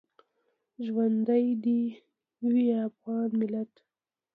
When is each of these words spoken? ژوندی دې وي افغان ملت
ژوندی 0.85 1.45
دې 1.63 1.81
وي 2.49 2.67
افغان 2.87 3.29
ملت 3.39 3.71